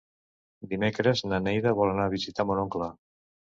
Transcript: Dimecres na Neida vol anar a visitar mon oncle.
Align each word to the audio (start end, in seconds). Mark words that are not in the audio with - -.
Dimecres 0.71 1.23
na 1.33 1.41
Neida 1.49 1.77
vol 1.83 1.95
anar 1.95 2.09
a 2.11 2.15
visitar 2.17 2.51
mon 2.51 2.67
oncle. 2.67 2.93